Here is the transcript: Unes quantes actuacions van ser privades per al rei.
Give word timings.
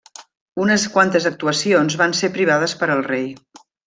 Unes 0.63 0.85
quantes 0.95 1.27
actuacions 1.31 1.97
van 2.03 2.15
ser 2.21 2.31
privades 2.39 2.73
per 2.81 2.89
al 2.95 3.05
rei. 3.13 3.29